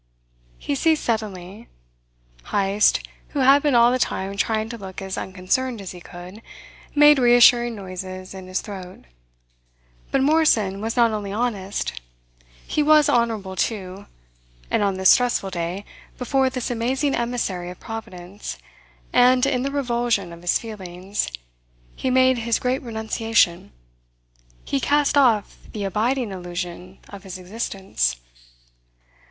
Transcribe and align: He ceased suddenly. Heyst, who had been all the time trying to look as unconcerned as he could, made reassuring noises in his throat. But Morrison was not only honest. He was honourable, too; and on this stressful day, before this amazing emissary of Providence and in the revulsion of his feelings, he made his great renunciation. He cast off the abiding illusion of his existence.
He 0.57 0.73
ceased 0.73 1.03
suddenly. 1.05 1.67
Heyst, 2.45 3.07
who 3.35 3.39
had 3.41 3.61
been 3.61 3.75
all 3.75 3.91
the 3.91 3.99
time 3.99 4.35
trying 4.35 4.67
to 4.69 4.77
look 4.79 4.99
as 4.99 5.15
unconcerned 5.15 5.79
as 5.79 5.91
he 5.91 6.01
could, 6.01 6.41
made 6.95 7.19
reassuring 7.19 7.75
noises 7.75 8.33
in 8.33 8.47
his 8.47 8.61
throat. 8.61 9.05
But 10.09 10.23
Morrison 10.23 10.81
was 10.81 10.97
not 10.97 11.11
only 11.11 11.31
honest. 11.31 12.01
He 12.65 12.81
was 12.81 13.09
honourable, 13.11 13.55
too; 13.55 14.07
and 14.71 14.81
on 14.81 14.95
this 14.97 15.11
stressful 15.11 15.51
day, 15.51 15.85
before 16.17 16.49
this 16.49 16.71
amazing 16.71 17.13
emissary 17.13 17.69
of 17.69 17.79
Providence 17.79 18.57
and 19.13 19.45
in 19.45 19.61
the 19.61 19.69
revulsion 19.69 20.33
of 20.33 20.41
his 20.41 20.57
feelings, 20.57 21.27
he 21.95 22.09
made 22.09 22.39
his 22.39 22.57
great 22.57 22.81
renunciation. 22.81 23.71
He 24.65 24.79
cast 24.79 25.15
off 25.15 25.57
the 25.73 25.83
abiding 25.83 26.31
illusion 26.31 26.97
of 27.09 27.21
his 27.21 27.37
existence. 27.37 28.19